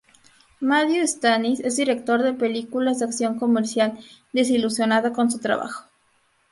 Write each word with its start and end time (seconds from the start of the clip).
Mathieu 0.61 1.03
Stannis 1.05 1.59
es 1.59 1.75
director 1.75 2.23
de 2.23 2.33
películas 2.33 2.97
de 2.97 3.05
acción 3.05 3.37
comercial, 3.37 3.99
desilusionado 4.33 5.13
con 5.13 5.29
su 5.29 5.37
trabajo. 5.37 5.83